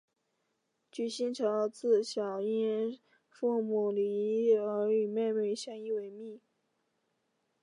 [0.91, 6.41] 菊梓乔自小因父母离异而与妹妹相依为命。